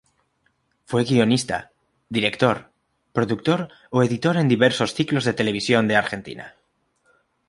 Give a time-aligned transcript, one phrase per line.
[0.85, 1.69] Fue guionista,
[2.09, 2.71] director,
[3.13, 6.55] productor o editor en diversos ciclos de televisión de Argentina.